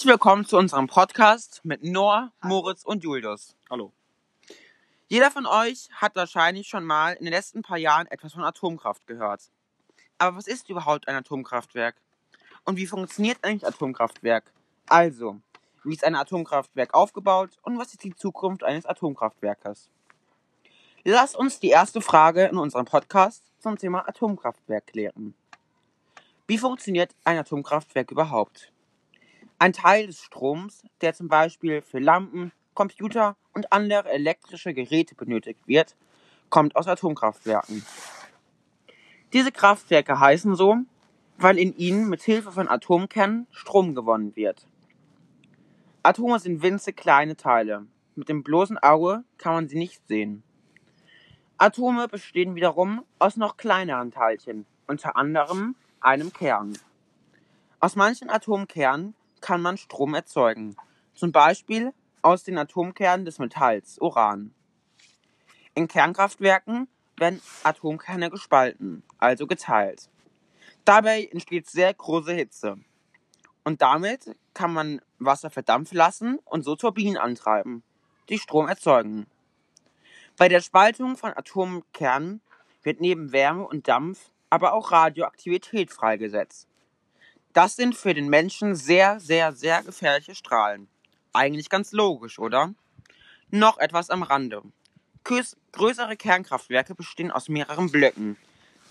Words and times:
Herzlich 0.00 0.12
willkommen 0.12 0.46
zu 0.46 0.56
unserem 0.56 0.86
Podcast 0.86 1.60
mit 1.62 1.84
Noah, 1.84 2.32
Moritz 2.40 2.84
und 2.84 3.04
Julius. 3.04 3.54
Hallo. 3.68 3.92
Jeder 5.08 5.30
von 5.30 5.44
euch 5.44 5.90
hat 5.92 6.16
wahrscheinlich 6.16 6.68
schon 6.68 6.86
mal 6.86 7.12
in 7.12 7.26
den 7.26 7.34
letzten 7.34 7.60
paar 7.60 7.76
Jahren 7.76 8.06
etwas 8.06 8.32
von 8.32 8.42
Atomkraft 8.42 9.06
gehört. 9.06 9.42
Aber 10.16 10.38
was 10.38 10.46
ist 10.46 10.70
überhaupt 10.70 11.06
ein 11.06 11.16
Atomkraftwerk? 11.16 11.96
Und 12.64 12.78
wie 12.78 12.86
funktioniert 12.86 13.40
eigentlich 13.42 13.66
ein 13.66 13.74
Atomkraftwerk? 13.74 14.50
Also, 14.88 15.38
wie 15.84 15.92
ist 15.92 16.04
ein 16.04 16.14
Atomkraftwerk 16.14 16.94
aufgebaut 16.94 17.58
und 17.60 17.78
was 17.78 17.92
ist 17.92 18.02
die 18.02 18.14
Zukunft 18.14 18.64
eines 18.64 18.86
Atomkraftwerkes? 18.86 19.90
Lass 21.04 21.34
uns 21.34 21.60
die 21.60 21.68
erste 21.68 22.00
Frage 22.00 22.46
in 22.46 22.56
unserem 22.56 22.86
Podcast 22.86 23.52
zum 23.58 23.76
Thema 23.76 24.08
Atomkraftwerk 24.08 24.86
klären. 24.86 25.34
Wie 26.46 26.56
funktioniert 26.56 27.14
ein 27.24 27.36
Atomkraftwerk 27.36 28.10
überhaupt? 28.10 28.72
Ein 29.62 29.74
Teil 29.74 30.06
des 30.06 30.22
Stroms, 30.22 30.84
der 31.02 31.12
zum 31.12 31.28
Beispiel 31.28 31.82
für 31.82 31.98
Lampen, 31.98 32.50
Computer 32.72 33.36
und 33.52 33.74
andere 33.74 34.08
elektrische 34.08 34.72
Geräte 34.72 35.14
benötigt 35.14 35.68
wird, 35.68 35.96
kommt 36.48 36.76
aus 36.76 36.88
Atomkraftwerken. 36.88 37.84
Diese 39.34 39.52
Kraftwerke 39.52 40.18
heißen 40.18 40.54
so, 40.54 40.78
weil 41.36 41.58
in 41.58 41.76
ihnen 41.76 42.08
mit 42.08 42.22
Hilfe 42.22 42.52
von 42.52 42.68
Atomkernen 42.68 43.48
Strom 43.50 43.94
gewonnen 43.94 44.34
wird. 44.34 44.66
Atome 46.02 46.38
sind 46.38 46.62
winzig 46.62 46.96
kleine 46.96 47.36
Teile. 47.36 47.86
Mit 48.14 48.30
dem 48.30 48.42
bloßen 48.42 48.78
Auge 48.78 49.24
kann 49.36 49.52
man 49.52 49.68
sie 49.68 49.76
nicht 49.76 50.08
sehen. 50.08 50.42
Atome 51.58 52.08
bestehen 52.08 52.54
wiederum 52.54 53.04
aus 53.18 53.36
noch 53.36 53.58
kleineren 53.58 54.10
Teilchen, 54.10 54.64
unter 54.86 55.16
anderem 55.16 55.76
einem 56.00 56.32
Kern. 56.32 56.78
Aus 57.78 57.94
manchen 57.94 58.30
Atomkernen 58.30 59.14
kann 59.40 59.62
man 59.62 59.76
Strom 59.76 60.14
erzeugen, 60.14 60.76
zum 61.14 61.32
Beispiel 61.32 61.92
aus 62.22 62.44
den 62.44 62.58
Atomkernen 62.58 63.24
des 63.24 63.38
Metalls 63.38 63.98
Uran. 64.00 64.54
In 65.74 65.88
Kernkraftwerken 65.88 66.88
werden 67.16 67.40
Atomkerne 67.62 68.30
gespalten, 68.30 69.02
also 69.18 69.46
geteilt. 69.46 70.08
Dabei 70.84 71.24
entsteht 71.24 71.68
sehr 71.68 71.92
große 71.92 72.32
Hitze. 72.32 72.78
Und 73.64 73.82
damit 73.82 74.36
kann 74.54 74.72
man 74.72 75.00
Wasser 75.18 75.50
verdampfen 75.50 75.96
lassen 75.96 76.38
und 76.44 76.64
so 76.64 76.76
Turbinen 76.76 77.18
antreiben, 77.18 77.82
die 78.28 78.38
Strom 78.38 78.68
erzeugen. 78.68 79.26
Bei 80.36 80.48
der 80.48 80.60
Spaltung 80.60 81.16
von 81.16 81.36
Atomkernen 81.36 82.40
wird 82.82 83.00
neben 83.00 83.32
Wärme 83.32 83.66
und 83.66 83.88
Dampf 83.88 84.32
aber 84.48 84.72
auch 84.72 84.90
Radioaktivität 84.90 85.92
freigesetzt. 85.92 86.69
Das 87.52 87.74
sind 87.74 87.96
für 87.96 88.14
den 88.14 88.28
Menschen 88.28 88.76
sehr, 88.76 89.18
sehr, 89.18 89.52
sehr 89.52 89.82
gefährliche 89.82 90.36
Strahlen. 90.36 90.88
Eigentlich 91.32 91.68
ganz 91.68 91.90
logisch, 91.90 92.38
oder? 92.38 92.74
Noch 93.50 93.78
etwas 93.78 94.10
am 94.10 94.22
Rande. 94.22 94.62
größere 95.72 96.16
Kernkraftwerke 96.16 96.94
bestehen 96.94 97.32
aus 97.32 97.48
mehreren 97.48 97.90
Blöcken, 97.90 98.36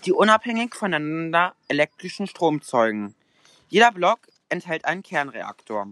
die 0.04 0.12
unabhängig 0.12 0.74
voneinander 0.74 1.54
elektrischen 1.68 2.26
Strom 2.26 2.60
zeugen. 2.60 3.14
Jeder 3.70 3.92
Block 3.92 4.20
enthält 4.50 4.84
einen 4.84 5.02
Kernreaktor. 5.02 5.88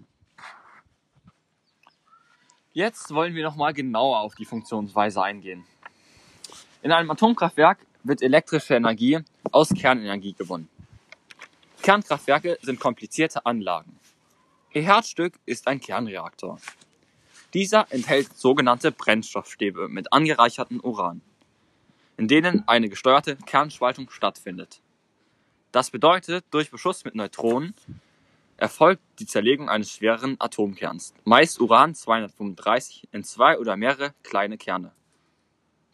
Jetzt 2.75 3.11
wollen 3.15 3.35
wir 3.35 3.45
nochmal 3.45 3.73
genauer 3.73 4.21
auf 4.21 4.35
die 4.35 4.45
Funktionsweise 4.45 5.23
eingehen. 5.23 5.65
In 6.83 6.93
einem 6.93 7.11
Atomkraftwerk 7.11 7.79
wird 8.05 8.21
elektrische 8.21 8.75
Energie 8.75 9.21
aus 9.53 9.71
Kernenergie 9.71 10.35
gewonnen. 10.35 10.69
Kernkraftwerke 11.89 12.59
sind 12.61 12.81
komplizierte 12.81 13.47
Anlagen. 13.47 13.99
Ihr 14.75 14.83
Herzstück 14.83 15.41
ist 15.47 15.67
ein 15.67 15.81
Kernreaktor. 15.81 16.61
Dieser 17.55 17.87
enthält 17.89 18.37
sogenannte 18.37 18.93
Brennstoffstäbe 18.93 19.89
mit 19.89 20.13
angereichertem 20.13 20.81
Uran, 20.81 21.23
in 22.19 22.29
denen 22.29 22.69
eine 22.69 22.91
gesteuerte 22.91 23.37
Kernspaltung 23.37 24.11
stattfindet. 24.11 24.83
Das 25.73 25.91
bedeutet, 25.91 26.45
durch 26.51 26.71
Beschuss 26.71 27.07
mit 27.07 27.15
Neutronen 27.15 27.73
erfolgt 28.59 29.01
die 29.19 29.27
Zerlegung 29.27 29.71
eines 29.71 29.91
schwereren 29.91 30.37
Atomkerns, 30.39 31.15
meist 31.25 31.59
Uran 31.59 31.95
235, 31.95 33.09
in 33.13 33.25
zwei 33.25 33.59
oder 33.59 33.79
mehrere 33.79 34.13
kleine 34.25 34.59
Kerne. 34.59 34.93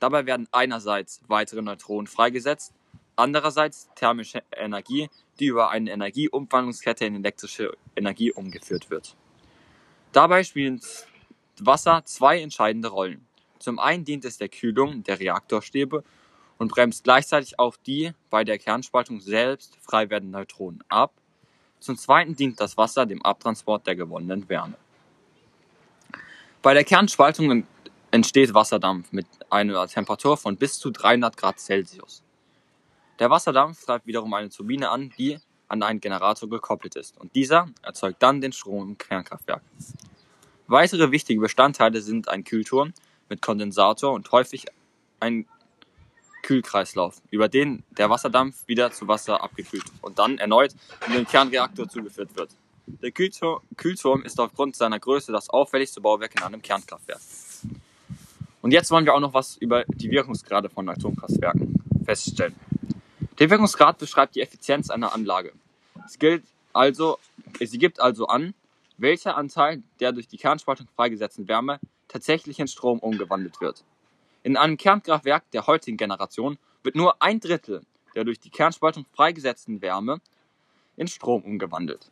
Dabei 0.01 0.27
werden 0.27 0.49
einerseits 0.51 1.21
weitere 1.29 1.63
Neutronen 1.63 2.09
freigesetzt 2.09 2.75
andererseits 3.17 3.89
thermische 3.95 4.43
Energie, 4.53 5.09
die 5.39 5.47
über 5.47 5.71
eine 5.71 5.91
Energieumwandlungskette 5.91 7.05
in 7.05 7.17
elektrische 7.17 7.77
Energie 7.97 8.33
umgeführt 8.33 8.91
wird. 8.91 9.17
Dabei 10.13 10.45
spielt 10.45 11.07
Wasser 11.61 12.03
zwei 12.05 12.41
entscheidende 12.41 12.89
Rollen. 12.89 13.27
Zum 13.59 13.79
einen 13.79 14.05
dient 14.05 14.25
es 14.25 14.39
der 14.39 14.49
Kühlung 14.49 15.03
der 15.05 15.21
Reaktorstäbe 15.21 16.05
und 16.59 16.69
bremst 16.69 17.05
gleichzeitig 17.05 17.59
auch 17.59 17.77
die 17.77 18.13
bei 18.31 18.45
der 18.45 18.59
Kernspaltung 18.59 19.21
selbst 19.21 19.77
frei 19.81 20.11
werdenden 20.11 20.39
Neutronen 20.39 20.85
ab. 20.89 21.13
Zum 21.81 21.97
zweiten 21.97 22.35
dient 22.37 22.61
das 22.61 22.77
Wasser 22.77 23.07
dem 23.07 23.23
Abtransport 23.23 23.87
der 23.87 23.97
gewonnenen 23.97 24.49
Wärme. 24.49 24.77
Bei 26.63 26.73
der 26.73 26.85
Kernspaltung 26.85 27.67
entsteht 28.11 28.55
Wasserdampf 28.55 29.13
mit 29.13 29.27
einer 29.51 29.87
Temperatur 29.87 30.37
von 30.37 30.57
bis 30.57 30.79
zu 30.79 30.91
300 30.91 31.37
Grad 31.37 31.61
Celsius. 31.61 32.24
Der 33.19 33.31
Wasserdampf 33.31 33.85
treibt 33.85 34.07
wiederum 34.07 34.35
eine 34.35 34.51
Turbine 34.51 34.91
an, 34.91 35.13
die 35.17 35.39
an 35.69 35.83
einen 35.83 36.01
Generator 36.01 36.49
gekoppelt 36.49 36.97
ist, 36.97 37.19
und 37.19 37.35
dieser 37.35 37.69
erzeugt 37.83 38.23
dann 38.23 38.41
den 38.41 38.53
Strom 38.53 38.89
im 38.91 38.99
Kernkraftwerk. 38.99 39.63
Weitere 40.67 41.11
wichtige 41.11 41.41
Bestandteile 41.41 42.01
sind 42.01 42.29
ein 42.29 42.45
Kühlturm 42.45 42.93
mit 43.29 43.41
Kondensator 43.43 44.13
und 44.13 44.31
häufig 44.33 44.67
ein 45.21 45.47
Kühlkreislauf, 46.43 47.23
über 47.31 47.49
den 47.49 47.85
der 47.91 48.11
Wasserdampf 48.11 48.67
wieder 48.67 48.91
zu 48.91 49.09
Wasser 49.09 49.43
abgekühlt 49.43 49.85
und 50.03 50.19
dann 50.19 50.39
erneut 50.39 50.75
in 51.07 51.15
den 51.15 51.27
Kernreaktor 51.27 51.89
zugeführt 51.89 52.37
wird. 52.37 52.51
Der 52.87 53.13
Kühlturm 53.13 54.23
ist 54.25 54.39
aufgrund 54.39 54.77
seiner 54.77 55.01
Größe 55.01 55.33
das 55.33 55.49
auffälligste 55.49 56.03
Bauwerk 56.03 56.35
in 56.37 56.43
einem 56.43 56.61
Kernkraftwerk. 56.61 57.21
Und 58.61 58.73
jetzt 58.73 58.91
wollen 58.91 59.07
wir 59.07 59.15
auch 59.15 59.21
noch 59.21 59.33
was 59.33 59.57
über 59.57 59.85
die 59.87 60.11
Wirkungsgrade 60.11 60.69
von 60.69 60.89
Atomkraftwerken 60.89 61.83
feststellen. 62.05 62.55
Der 63.39 63.51
Wirkungsgrad 63.51 63.99
beschreibt 63.99 64.37
die 64.37 64.41
Effizienz 64.41 64.91
einer 64.91 65.13
Anlage. 65.13 65.53
Es 66.07 66.19
gilt 66.19 66.45
also, 66.73 67.19
sie 67.61 67.79
gibt 67.79 68.01
also 68.01 68.27
an, 68.27 68.55
welcher 68.97 69.37
Anteil 69.37 69.83
der 70.01 70.13
durch 70.13 70.29
die 70.29 70.37
Kernspaltung 70.37 70.87
freigesetzten 70.95 71.49
Wärme 71.49 71.81
tatsächlich 72.09 72.61
in 72.61 72.69
Strom 72.69 73.01
umgewandelt 73.01 73.61
wird. 73.61 73.85
In 74.45 74.57
einem 74.57 74.77
Kernkraftwerk 74.77 75.51
der 75.51 75.67
heutigen 75.67 75.97
Generation 75.97 76.59
wird 76.83 76.95
nur 76.95 77.21
ein 77.23 77.41
Drittel 77.41 77.83
der 78.15 78.25
durch 78.25 78.39
die 78.39 78.51
Kernspaltung 78.51 79.07
freigesetzten 79.13 79.83
Wärme 79.83 80.21
in 80.97 81.09
Strom 81.09 81.43
umgewandelt. 81.43 82.11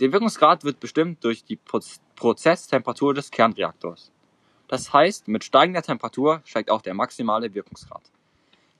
Der 0.00 0.12
Wirkungsgrad 0.12 0.64
wird 0.64 0.80
bestimmt 0.80 1.22
durch 1.24 1.44
die 1.44 1.58
Prozesstemperatur 2.16 3.14
des 3.14 3.30
Kernreaktors. 3.30 4.10
Das 4.68 4.92
heißt, 4.92 5.28
mit 5.28 5.44
steigender 5.44 5.82
Temperatur 5.82 6.42
steigt 6.44 6.70
auch 6.70 6.82
der 6.82 6.94
maximale 6.94 7.54
Wirkungsgrad. 7.54 8.02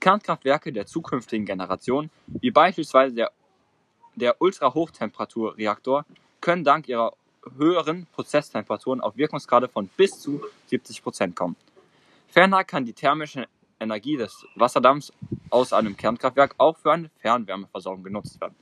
Kernkraftwerke 0.01 0.73
der 0.73 0.87
zukünftigen 0.87 1.47
Generation, 1.47 2.11
wie 2.27 2.51
beispielsweise 2.51 3.15
der, 3.15 3.33
der 4.15 4.41
Ultrahochtemperaturreaktor, 4.41 6.05
können 6.41 6.65
dank 6.65 6.89
ihrer 6.89 7.13
höheren 7.57 8.07
Prozesstemperaturen 8.13 9.01
auf 9.01 9.17
Wirkungsgrade 9.17 9.69
von 9.69 9.89
bis 9.89 10.21
zu 10.21 10.43
70 10.67 11.03
Prozent 11.03 11.37
kommen. 11.37 11.57
Ferner 12.29 12.65
kann 12.65 12.85
die 12.85 12.93
thermische 12.93 13.47
Energie 13.79 14.17
des 14.17 14.47
Wasserdampfs 14.55 15.13
aus 15.51 15.73
einem 15.73 15.97
Kernkraftwerk 15.97 16.55
auch 16.59 16.77
für 16.77 16.93
eine 16.93 17.11
Fernwärmeversorgung 17.21 18.03
genutzt 18.03 18.41
werden. 18.41 18.57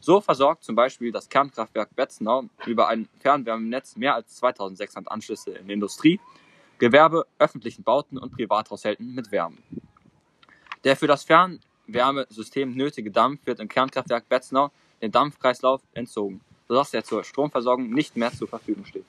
So 0.00 0.20
versorgt 0.20 0.64
zum 0.64 0.76
Beispiel 0.76 1.12
das 1.12 1.28
Kernkraftwerk 1.28 1.94
Betznau 1.94 2.44
über 2.66 2.88
ein 2.88 3.08
Fernwärmenetz 3.18 3.96
mehr 3.96 4.14
als 4.14 4.36
2600 4.36 5.10
Anschlüsse 5.12 5.52
in 5.52 5.68
Industrie, 5.68 6.20
Gewerbe, 6.78 7.26
öffentlichen 7.38 7.82
Bauten 7.82 8.16
und 8.16 8.32
Privathaushalten 8.32 9.14
mit 9.14 9.30
Wärme. 9.30 9.58
Der 10.84 10.96
für 10.96 11.06
das 11.06 11.24
Fernwärmesystem 11.24 12.74
nötige 12.74 13.10
Dampf 13.10 13.44
wird 13.46 13.60
im 13.60 13.68
Kernkraftwerk 13.68 14.28
Betznau 14.28 14.70
dem 15.02 15.12
Dampfkreislauf 15.12 15.80
entzogen, 15.94 16.40
sodass 16.68 16.94
er 16.94 17.04
zur 17.04 17.24
Stromversorgung 17.24 17.90
nicht 17.90 18.16
mehr 18.16 18.32
zur 18.32 18.48
Verfügung 18.48 18.84
steht. 18.84 19.04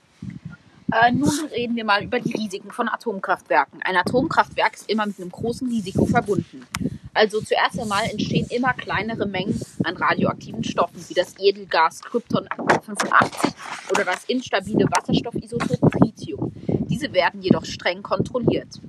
Äh, 0.92 1.12
nun 1.12 1.30
reden 1.52 1.76
wir 1.78 1.86
mal 1.86 2.04
über 2.04 2.20
die 2.20 2.34
Risiken 2.34 2.72
von 2.72 2.90
Atomkraftwerken. 2.90 3.82
Ein 3.84 3.96
Atomkraftwerk 3.96 4.76
ist 4.76 4.90
immer 4.90 5.06
mit 5.06 5.20
einem 5.20 5.32
großen 5.32 5.68
Risiko 5.70 6.06
verbunden. 6.06 6.66
Also 7.14 7.42
zuerst 7.42 7.80
einmal 7.80 8.06
entstehen 8.10 8.48
immer 8.50 8.74
kleinere 8.74 9.26
Mengen 9.26 9.60
an 9.84 9.96
radioaktiven 9.96 10.64
Stoffen, 10.64 11.04
wie 11.08 11.14
das 11.14 11.36
Edelgas 11.40 12.02
Krypton 12.02 12.48
85 12.84 13.54
oder 13.90 14.06
das 14.06 14.26
instabile 14.26 14.86
Wasserstoffisotop 14.86 15.92
Tritium. 15.92 16.52
Diese 16.90 17.14
werden 17.14 17.42
jedoch 17.42 17.66
streng 17.66 18.02
kontrolliert. 18.02 18.80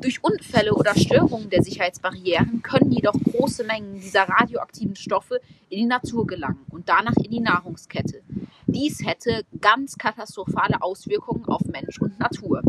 Durch 0.00 0.22
Unfälle 0.22 0.74
oder 0.74 0.94
Störungen 0.94 1.48
der 1.48 1.62
Sicherheitsbarrieren 1.62 2.62
können 2.62 2.92
jedoch 2.92 3.14
große 3.14 3.64
Mengen 3.64 4.00
dieser 4.00 4.24
radioaktiven 4.28 4.94
Stoffe 4.94 5.40
in 5.70 5.78
die 5.78 5.86
Natur 5.86 6.26
gelangen 6.26 6.64
und 6.70 6.88
danach 6.88 7.16
in 7.16 7.30
die 7.30 7.40
Nahrungskette. 7.40 8.22
Dies 8.66 9.04
hätte 9.06 9.44
ganz 9.60 9.96
katastrophale 9.96 10.82
Auswirkungen 10.82 11.46
auf 11.46 11.62
Mensch 11.66 12.00
und 12.00 12.18
Natur. 12.18 12.62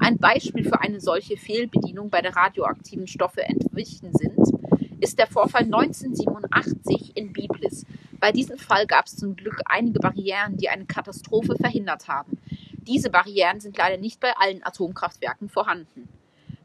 Ein 0.00 0.18
Beispiel 0.18 0.64
für 0.64 0.80
eine 0.80 1.00
solche 1.00 1.36
Fehlbedienung 1.36 2.10
bei 2.10 2.22
der 2.22 2.34
radioaktiven 2.34 3.06
Stoffe 3.06 3.42
entwichen 3.42 4.10
sind, 4.12 4.38
ist 5.00 5.18
der 5.18 5.26
Vorfall 5.26 5.64
1987 5.64 7.16
in 7.16 7.32
Biblis. 7.32 7.84
Bei 8.18 8.32
diesem 8.32 8.56
Fall 8.56 8.86
gab 8.86 9.06
es 9.06 9.16
zum 9.16 9.36
Glück 9.36 9.60
einige 9.66 10.00
Barrieren, 10.00 10.56
die 10.56 10.68
eine 10.68 10.86
Katastrophe 10.86 11.54
verhindert 11.56 12.08
haben. 12.08 12.38
Diese 12.86 13.10
Barrieren 13.10 13.60
sind 13.60 13.76
leider 13.76 13.98
nicht 13.98 14.20
bei 14.20 14.32
allen 14.36 14.64
Atomkraftwerken 14.64 15.48
vorhanden. 15.48 16.08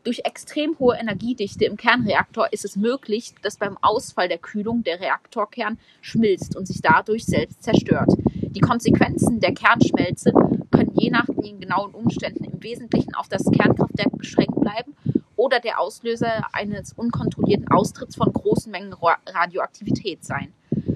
Durch 0.07 0.21
extrem 0.23 0.79
hohe 0.79 0.95
Energiedichte 0.95 1.65
im 1.65 1.75
Kernreaktor 1.75 2.47
ist 2.53 2.63
es 2.63 2.77
möglich, 2.77 3.35
dass 3.41 3.57
beim 3.57 3.77
Ausfall 3.81 4.29
der 4.29 4.37
Kühlung 4.37 4.81
der 4.81 5.01
Reaktorkern 5.01 5.77
schmilzt 5.99 6.55
und 6.55 6.65
sich 6.65 6.79
dadurch 6.81 7.25
selbst 7.25 7.61
zerstört. 7.61 8.13
Die 8.33 8.61
Konsequenzen 8.61 9.41
der 9.41 9.53
Kernschmelze 9.53 10.31
können 10.71 10.93
je 10.95 11.09
nach 11.09 11.25
den 11.25 11.59
genauen 11.59 11.93
Umständen 11.93 12.45
im 12.45 12.63
Wesentlichen 12.63 13.15
auf 13.15 13.27
das 13.27 13.51
Kernkraftwerk 13.51 14.17
beschränkt 14.17 14.55
bleiben 14.61 14.95
oder 15.35 15.59
der 15.59 15.77
Auslöser 15.77 16.45
eines 16.53 16.93
unkontrollierten 16.93 17.67
Austritts 17.67 18.15
von 18.15 18.31
großen 18.31 18.71
Mengen 18.71 18.93
Radioaktivität 18.93 20.23
sein. 20.23 20.53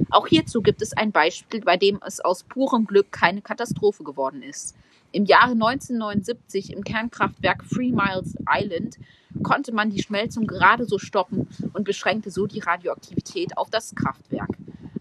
Auch 0.10 0.28
hierzu 0.28 0.62
gibt 0.62 0.82
es 0.82 0.96
ein 0.96 1.12
Beispiel, 1.12 1.60
bei 1.60 1.76
dem 1.76 2.00
es 2.06 2.22
aus 2.22 2.44
purem 2.44 2.86
Glück 2.86 3.12
keine 3.12 3.42
Katastrophe 3.42 4.06
geworden 4.06 4.42
ist. 4.42 4.78
Im 5.14 5.26
Jahre 5.26 5.52
1979 5.52 6.72
im 6.72 6.86
Kernkraftwerk 6.86 7.66
Three 7.68 7.92
Miles 7.92 8.38
Island 8.50 8.98
konnte 9.44 9.74
man 9.74 9.90
die 9.90 10.02
Schmelzung 10.02 10.48
gerade 10.48 10.86
so 10.86 11.00
stoppen 11.00 11.50
und 11.74 11.84
beschränkte 11.84 12.32
so 12.32 12.48
die 12.48 12.60
Radioaktivität 12.60 13.58
auf 13.58 13.70
das 13.70 13.94
Kraftwerk. 13.94 14.50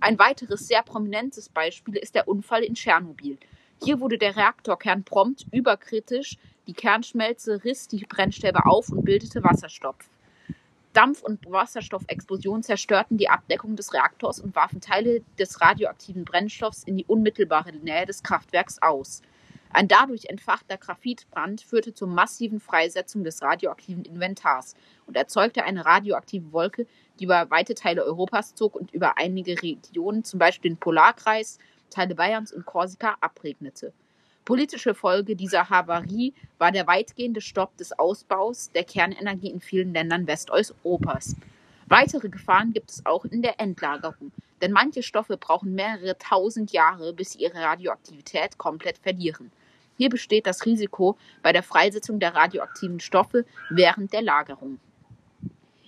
Ein 0.01 0.19
weiteres 0.19 0.67
sehr 0.67 0.83
prominentes 0.83 1.49
Beispiel 1.49 1.97
ist 1.97 2.17
der 2.17 2.27
Unfall 2.27 2.65
in 2.65 2.75
Tschernobyl. 2.75 3.39
Hier 3.85 4.01
wurde 4.01 4.19
der 4.19 4.35
Reaktorkern 4.35 5.05
prompt 5.05 5.47
überkritisch, 5.53 6.39
die 6.67 6.75
Kernschmelze 6.75 7.63
riss 7.63 7.87
die 7.87 8.05
Brennstäbe 8.05 8.67
auf 8.67 8.89
und 8.89 9.05
bildete 9.05 9.45
Wasserstoff. 9.45 9.97
Dampf- 10.93 11.23
und 11.23 11.49
Wasserstoffexplosionen 11.49 12.65
zerstörten 12.65 13.17
die 13.17 13.29
Abdeckung 13.29 13.77
des 13.77 13.95
Reaktors 13.95 14.41
und 14.41 14.57
warfen 14.57 14.81
Teile 14.81 15.23
des 15.39 15.61
radioaktiven 15.61 16.25
Brennstoffs 16.25 16.83
in 16.83 16.97
die 16.97 17.05
unmittelbare 17.05 17.73
Nähe 17.73 18.07
des 18.07 18.25
Kraftwerks 18.25 18.83
aus. 18.83 19.23
Ein 19.73 19.87
dadurch 19.87 20.25
entfachter 20.27 20.77
Graphitbrand 20.77 21.61
führte 21.61 21.95
zur 21.95 22.09
massiven 22.09 22.59
Freisetzung 22.59 23.23
des 23.23 23.41
radioaktiven 23.41 24.05
Inventars 24.05 24.75
und 25.07 25.17
erzeugte 25.17 25.63
eine 25.63 25.85
radioaktive 25.85 26.53
Wolke, 26.53 26.87
die 27.19 27.25
über 27.25 27.51
weite 27.51 27.75
Teile 27.75 28.05
Europas 28.05 28.57
zog 28.57 28.75
und 28.75 28.93
über 28.93 29.17
einige 29.17 29.63
Regionen, 29.63 30.25
zum 30.25 30.41
Beispiel 30.41 30.73
den 30.73 30.79
Polarkreis, 30.79 31.59
Teile 31.89 32.17
Bayerns 32.17 32.53
und 32.53 32.67
Korsika, 32.67 33.17
abregnete. 33.21 33.93
Politische 34.45 34.95
Folge 34.95 35.37
dieser 35.37 35.71
Havarie 35.71 36.35
war 36.59 36.73
der 36.73 36.89
weitgehende 36.89 37.41
Stopp 37.41 37.77
des 37.77 37.97
Ausbaus 37.97 38.73
der 38.73 38.83
Kernenergie 38.83 39.51
in 39.51 39.61
vielen 39.61 39.95
Ländern 39.95 40.27
Westeuropas. 40.27 41.37
Weitere 41.87 42.29
Gefahren 42.29 42.73
gibt 42.73 42.91
es 42.91 43.07
auch 43.07 43.25
in 43.25 43.43
der 43.43 43.61
Endlagerung, 43.61 44.33
denn 44.61 44.73
manche 44.73 45.05
Stoffe 45.05 45.37
brauchen 45.37 45.75
mehrere 45.75 46.19
tausend 46.19 46.73
Jahre, 46.73 47.13
bis 47.13 47.33
sie 47.33 47.43
ihre 47.43 47.61
Radioaktivität 47.61 48.59
komplett 48.59 48.99
verlieren. 48.99 49.53
Hier 50.01 50.09
besteht 50.09 50.47
das 50.47 50.65
Risiko 50.65 51.19
bei 51.43 51.53
der 51.53 51.63
Freisetzung 51.63 52.21
der 52.21 52.35
radioaktiven 52.35 53.01
Stoffe 53.01 53.45
während 53.69 54.15
der 54.15 54.23
Lagerung. 54.23 54.81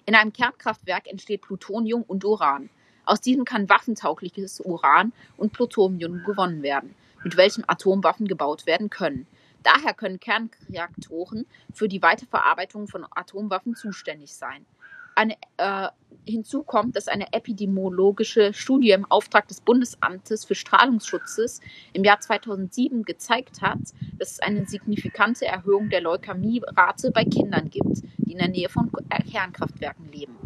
In 0.04 0.14
einem 0.14 0.34
Kernkraftwerk 0.34 1.06
entsteht 1.06 1.40
Plutonium 1.40 2.02
und 2.02 2.22
Uran. 2.22 2.68
Aus 3.06 3.22
diesem 3.22 3.46
kann 3.46 3.70
waffentaugliches 3.70 4.60
Uran 4.60 5.14
und 5.38 5.54
Plutonium 5.54 6.24
gewonnen 6.24 6.62
werden, 6.62 6.94
mit 7.24 7.38
welchem 7.38 7.64
Atomwaffen 7.66 8.28
gebaut 8.28 8.66
werden 8.66 8.90
können. 8.90 9.26
Daher 9.62 9.94
können 9.94 10.20
Kernreaktoren 10.20 11.46
für 11.72 11.88
die 11.88 12.02
Weiterverarbeitung 12.02 12.88
von 12.88 13.06
Atomwaffen 13.12 13.76
zuständig 13.76 14.34
sein. 14.34 14.66
Eine, 15.14 15.36
äh, 15.56 15.88
hinzu 16.24 16.62
kommt, 16.62 16.96
dass 16.96 17.08
eine 17.08 17.32
epidemiologische 17.32 18.52
Studie 18.54 18.90
im 18.90 19.10
Auftrag 19.10 19.48
des 19.48 19.60
Bundesamtes 19.60 20.44
für 20.44 20.54
Strahlungsschutzes 20.54 21.60
im 21.92 22.04
Jahr 22.04 22.20
2007 22.20 23.04
gezeigt 23.04 23.60
hat, 23.60 23.80
dass 24.18 24.32
es 24.32 24.40
eine 24.40 24.66
signifikante 24.66 25.46
Erhöhung 25.46 25.90
der 25.90 26.00
Leukämierate 26.00 27.10
bei 27.10 27.24
Kindern 27.24 27.70
gibt, 27.70 28.02
die 28.18 28.32
in 28.32 28.38
der 28.38 28.48
Nähe 28.48 28.68
von 28.68 28.90
Kernkraftwerken 29.30 30.10
leben. 30.12 30.36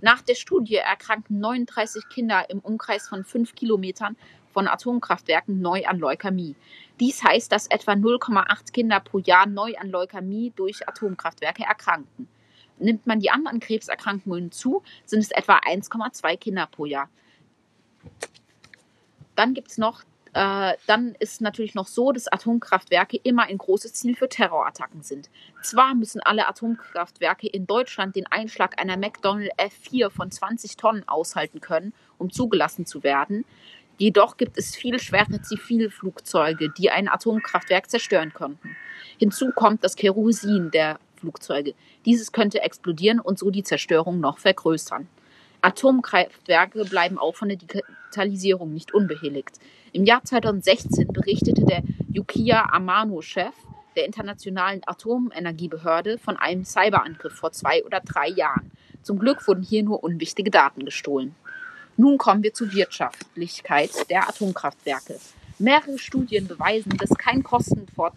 Nach 0.00 0.22
der 0.22 0.34
Studie 0.34 0.76
erkrankten 0.76 1.40
39 1.40 2.08
Kinder 2.08 2.48
im 2.50 2.60
Umkreis 2.60 3.08
von 3.08 3.24
5 3.24 3.54
Kilometern 3.54 4.16
von 4.52 4.68
Atomkraftwerken 4.68 5.60
neu 5.60 5.84
an 5.86 5.98
Leukämie. 5.98 6.54
Dies 7.00 7.22
heißt, 7.22 7.50
dass 7.52 7.66
etwa 7.66 7.92
0,8 7.92 8.72
Kinder 8.72 9.00
pro 9.00 9.18
Jahr 9.18 9.46
neu 9.46 9.74
an 9.76 9.90
Leukämie 9.90 10.52
durch 10.56 10.88
Atomkraftwerke 10.88 11.64
erkrankten. 11.64 12.28
Nimmt 12.78 13.06
man 13.06 13.20
die 13.20 13.30
anderen 13.30 13.60
Krebserkrankungen 13.60 14.52
zu, 14.52 14.82
sind 15.04 15.20
es 15.20 15.30
etwa 15.30 15.58
1,2 15.58 16.36
Kinder 16.36 16.66
pro 16.66 16.84
Jahr. 16.84 17.08
Dann 19.34 19.54
gibt 19.54 19.70
es 19.70 19.78
noch, 19.78 20.02
äh, 20.32 20.74
dann 20.86 21.14
ist 21.18 21.40
natürlich 21.40 21.74
noch 21.74 21.86
so, 21.86 22.12
dass 22.12 22.28
Atomkraftwerke 22.28 23.18
immer 23.22 23.44
ein 23.44 23.58
großes 23.58 23.94
Ziel 23.94 24.16
für 24.16 24.28
Terrorattacken 24.28 25.02
sind. 25.02 25.30
Zwar 25.62 25.94
müssen 25.94 26.20
alle 26.20 26.48
Atomkraftwerke 26.48 27.46
in 27.46 27.66
Deutschland 27.66 28.16
den 28.16 28.26
Einschlag 28.26 28.80
einer 28.80 28.96
McDonnell 28.96 29.50
F4 29.58 30.10
von 30.10 30.30
20 30.30 30.76
Tonnen 30.76 31.08
aushalten 31.08 31.60
können, 31.60 31.92
um 32.18 32.30
zugelassen 32.30 32.86
zu 32.86 33.02
werden. 33.02 33.44
Jedoch 33.98 34.36
gibt 34.36 34.58
es 34.58 34.76
viele 34.76 34.98
schwere 34.98 35.40
Zivilflugzeuge, 35.40 36.70
die 36.70 36.90
ein 36.90 37.08
Atomkraftwerk 37.08 37.88
zerstören 37.88 38.34
könnten. 38.34 38.76
Hinzu 39.18 39.52
kommt 39.52 39.82
das 39.84 39.96
Kerosin 39.96 40.70
der 40.70 40.98
Flugzeuge. 41.16 41.74
Dieses 42.04 42.32
könnte 42.32 42.62
explodieren 42.62 43.20
und 43.20 43.38
so 43.38 43.50
die 43.50 43.62
Zerstörung 43.62 44.20
noch 44.20 44.38
vergrößern. 44.38 45.08
Atomkraftwerke 45.62 46.84
bleiben 46.84 47.18
auch 47.18 47.34
von 47.34 47.48
der 47.48 47.58
Digitalisierung 47.58 48.72
nicht 48.72 48.94
unbehelligt. 48.94 49.58
Im 49.92 50.04
Jahr 50.04 50.22
2016 50.22 51.08
berichtete 51.08 51.64
der 51.64 51.82
Yukiya 52.12 52.70
Amano-Chef 52.72 53.54
der 53.96 54.04
Internationalen 54.04 54.82
Atomenergiebehörde 54.86 56.18
von 56.18 56.36
einem 56.36 56.64
Cyberangriff 56.64 57.32
vor 57.32 57.52
zwei 57.52 57.82
oder 57.84 58.00
drei 58.00 58.28
Jahren. 58.28 58.70
Zum 59.02 59.18
Glück 59.18 59.46
wurden 59.48 59.62
hier 59.62 59.82
nur 59.82 60.04
unwichtige 60.04 60.50
Daten 60.50 60.84
gestohlen. 60.84 61.34
Nun 61.96 62.18
kommen 62.18 62.42
wir 62.42 62.52
zur 62.52 62.72
Wirtschaftlichkeit 62.72 63.90
der 64.10 64.28
Atomkraftwerke. 64.28 65.18
Mehrere 65.58 65.98
Studien 65.98 66.46
beweisen, 66.46 66.94
dass, 66.98 67.08
kein 67.16 67.42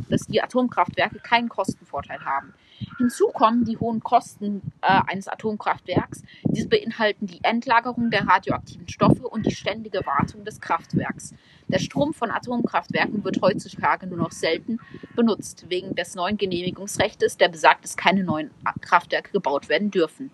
dass 0.10 0.28
die 0.28 0.42
Atomkraftwerke 0.42 1.19
keinen 1.19 1.47
Kostenvorteil 1.47 2.19
haben. 2.26 2.54
Hinzu 2.98 3.28
kommen 3.28 3.66
die 3.66 3.78
hohen 3.78 4.02
Kosten 4.02 4.62
äh, 4.81 5.02
eines 5.07 5.28
Atomkraftwerks. 5.28 6.24
Diese 6.44 6.68
beinhalten 6.68 7.28
die 7.28 7.40
Endlagerung 7.44 8.09
der 8.12 8.28
radioaktiven 8.28 8.88
Stoffe 8.88 9.28
und 9.28 9.45
die 9.45 9.56
ständige 9.56 10.06
Wartung 10.06 10.45
des 10.45 10.59
Kraftwerks. 10.59 11.33
Der 11.68 11.80
Strom 11.80 12.14
von 12.14 12.31
Atomkraftwerken 12.31 13.24
wird 13.24 13.42
heutzutage 13.42 14.07
nur 14.07 14.18
noch 14.18 14.31
selten 14.31 14.80
benutzt, 15.16 15.66
wegen 15.69 15.95
des 15.95 16.16
neuen 16.16 16.38
Genehmigungsrechts, 16.38 17.38
der 17.38 17.50
besagt, 17.50 17.83
dass 17.83 17.98
keine 17.98 18.24
neuen 18.24 18.52
Kraftwerke 18.81 19.31
gebaut 19.31 19.69
werden 19.69 19.92
dürfen. 19.92 20.31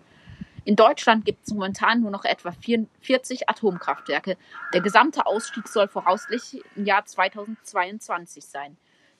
In 0.64 0.74
Deutschland 0.74 1.24
gibt 1.24 1.46
es 1.46 1.52
momentan 1.52 2.00
nur 2.00 2.10
noch 2.10 2.24
etwa 2.24 2.50
40 2.50 3.48
Atomkraftwerke. 3.48 4.36
Der 4.74 4.80
gesamte 4.80 5.24
Ausstieg 5.24 5.68
soll 5.68 5.86
voraussichtlich 5.86 6.64
im 6.74 6.86
Jahr 6.86 7.06
2022 7.06 8.44
sein. 8.44 8.76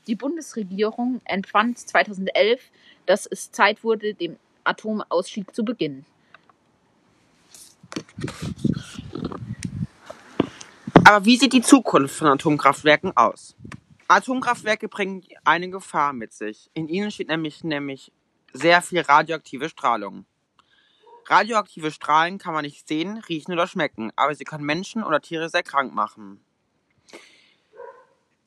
Die 0.07 0.15
Bundesregierung 0.15 1.21
empfand 1.25 1.79
2011, 1.79 2.61
dass 3.07 3.27
es 3.27 3.51
Zeit 3.51 3.83
wurde, 3.83 4.15
den 4.15 4.39
Atomausstieg 4.65 5.55
zu 5.55 5.65
beginnen. 5.65 6.07
Aber 11.05 11.25
wie 11.25 11.37
sieht 11.37 11.53
die 11.53 11.63
Zukunft 11.63 12.17
von 12.17 12.29
Atomkraftwerken 12.29 13.17
aus? 13.17 13.57
Atomkraftwerke 14.09 14.89
bringen 14.89 15.25
eine 15.45 15.71
Gefahr 15.71 16.13
mit 16.13 16.33
sich. 16.33 16.71
In 16.75 16.89
ihnen 16.89 17.11
steht 17.11 17.29
nämlich, 17.29 17.65
nämlich 17.65 18.13
sehr 18.53 18.83
viel 18.83 19.01
radioaktive 19.01 19.69
Strahlung. 19.69 20.27
Radioaktive 21.29 21.91
Strahlen 21.91 22.39
kann 22.39 22.55
man 22.55 22.65
nicht 22.65 22.87
sehen, 22.87 23.19
riechen 23.29 23.53
oder 23.53 23.67
schmecken, 23.67 24.13
aber 24.15 24.35
sie 24.37 24.45
können 24.45 24.65
Menschen 24.65 25.03
oder 25.03 25.21
Tiere 25.21 25.49
sehr 25.49 25.65
krank 25.65 25.93
machen. 25.93 26.41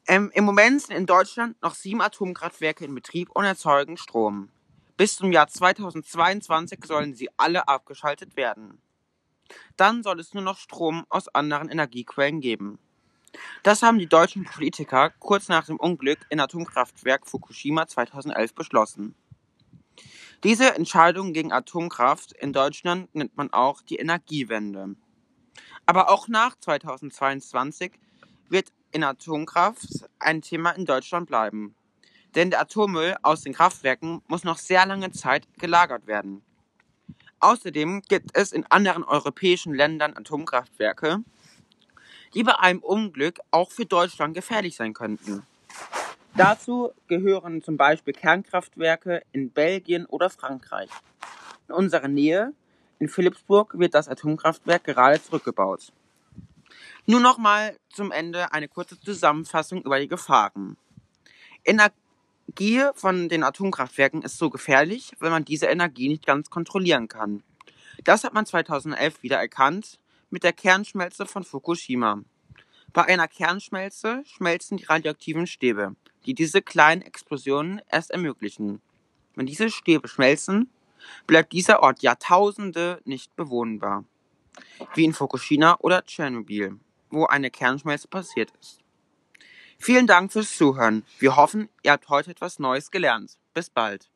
Ähm, 0.10 0.32
Im 0.34 0.44
Moment 0.44 0.82
sind 0.82 0.96
in 0.96 1.06
Deutschland 1.06 1.62
noch 1.62 1.76
sieben 1.76 2.02
Atomkraftwerke 2.02 2.84
in 2.84 2.96
Betrieb 2.96 3.30
und 3.30 3.46
erzeugen 3.46 3.96
Strom. 3.96 4.50
Bis 4.98 5.16
zum 5.16 5.32
Jahr 5.32 5.48
2022 5.48 6.80
sollen 6.84 7.14
sie 7.14 7.30
alle 7.38 7.68
abgeschaltet 7.68 8.36
werden. 8.36 8.82
Dann 9.78 10.02
soll 10.02 10.20
es 10.20 10.34
nur 10.34 10.42
noch 10.42 10.58
Strom 10.58 11.06
aus 11.10 11.28
anderen 11.28 11.70
Energiequellen 11.70 12.42
geben. 12.42 12.80
Das 13.62 13.84
haben 13.84 14.00
die 14.00 14.08
deutschen 14.08 14.46
Politiker 14.46 15.12
kurz 15.20 15.48
nach 15.48 15.68
dem 15.68 15.78
Unglück 15.78 16.26
in 16.32 16.40
Atomkraftwerk 16.40 17.28
Fukushima 17.28 17.86
2011 17.86 18.56
beschlossen. 18.56 19.14
Diese 20.44 20.74
Entscheidung 20.74 21.34
gegen 21.34 21.52
Atomkraft 21.52 22.32
in 22.32 22.52
Deutschland 22.52 23.14
nennt 23.14 23.38
man 23.38 23.54
auch 23.54 23.84
die 23.84 23.98
Energiewende. 23.98 24.96
Aber 25.86 26.10
auch 26.10 26.28
nach 26.28 26.56
2022 26.56 27.92
wird 28.50 28.72
in 28.92 29.04
Atomkraft 29.04 29.88
ein 30.20 30.42
Thema 30.42 30.72
in 30.72 30.86
Deutschland 30.86 31.28
bleiben. 31.28 31.76
Denn 32.36 32.50
der 32.50 32.62
Atommüll 32.62 33.16
aus 33.24 33.42
den 33.42 33.54
Kraftwerken 33.54 34.22
muss 34.28 34.44
noch 34.44 34.58
sehr 34.58 34.86
lange 34.86 35.12
Zeit 35.12 35.48
gelagert 35.58 36.08
werden. 36.08 36.42
Außerdem 37.40 38.02
gibt 38.08 38.32
es 38.34 38.52
in 38.52 38.66
anderen 38.70 39.04
europäischen 39.04 39.74
Ländern 39.74 40.16
Atomkraftwerke, 40.16 41.24
die 42.34 42.44
bei 42.44 42.58
einem 42.60 42.80
Unglück 42.80 43.40
auch 43.52 43.72
für 43.72 43.86
Deutschland 43.86 44.34
gefährlich 44.34 44.76
sein 44.76 44.94
könnten. 44.94 45.44
Dazu 46.36 46.92
gehören 47.08 47.62
zum 47.62 47.78
Beispiel 47.78 48.14
Kernkraftwerke 48.14 49.24
in 49.32 49.52
Belgien 49.52 50.06
oder 50.06 50.30
Frankreich. 50.30 50.90
In 51.68 51.76
unserer 51.76 52.08
Nähe, 52.08 52.54
in 53.00 53.10
Philipsburg, 53.10 53.78
wird 53.80 53.94
das 53.94 54.08
Atomkraftwerk 54.08 54.84
gerade 54.84 55.22
zurückgebaut. 55.22 55.92
Nur 57.10 57.22
noch 57.22 57.40
mal 57.40 57.76
zum 57.90 58.12
Ende 58.12 58.54
eine 58.54 58.68
kurze 58.68 59.00
Zusammenfassung 59.00 59.82
über 59.82 60.00
die 60.00 60.08
Gefahren. 60.08 60.78
Energie 61.66 62.84
von 62.94 63.30
den 63.30 63.42
Atomkraftwerken 63.42 64.22
ist 64.22 64.38
so 64.38 64.52
gefährlich, 64.52 65.14
wenn 65.20 65.32
man 65.32 65.44
diese 65.44 65.66
Energie 65.66 66.08
nicht 66.08 66.28
ganz 66.28 66.52
kontrollieren 66.52 67.08
kann. 67.08 67.42
Das 68.04 68.24
hat 68.24 68.36
man 68.36 68.46
2011 68.46 69.24
wieder 69.24 69.38
erkannt 69.38 69.98
mit 70.30 70.44
der 70.44 70.54
Kernschmelze 70.54 71.26
von 71.26 71.44
Fukushima. 71.44 72.22
Bei 72.94 73.06
einer 73.06 73.28
Kernschmelze 73.28 74.22
schmelzen 74.28 74.78
die 74.78 74.86
radioaktiven 74.86 75.48
Stäbe, 75.48 75.96
die 76.28 76.36
diese 76.36 76.62
kleinen 76.62 77.02
Explosionen 77.02 77.82
erst 77.90 78.12
ermöglichen. 78.12 78.84
Wenn 79.34 79.48
diese 79.48 79.72
Stäbe 79.72 80.08
schmelzen, 80.08 80.70
bleibt 81.26 81.54
dieser 81.54 81.82
Ort 81.82 82.04
Jahrtausende 82.04 83.02
nicht 83.04 83.36
bewohnbar. 83.36 84.06
Wie 84.94 85.06
in 85.06 85.16
Fukushima 85.16 85.76
oder 85.80 86.06
Tschernobyl, 86.06 86.78
wo 87.10 87.26
eine 87.26 87.52
Kernschmelze 87.52 88.08
passiert 88.08 88.52
ist. 88.60 88.80
Vielen 89.78 90.08
Dank 90.08 90.34
fürs 90.34 90.56
Zuhören. 90.56 91.06
Wir 91.20 91.36
hoffen, 91.36 91.70
ihr 91.84 91.92
habt 91.92 92.10
heute 92.10 92.32
etwas 92.32 92.60
Neues 92.60 92.92
gelernt. 92.92 93.38
Bis 93.54 93.70
bald. 93.70 94.10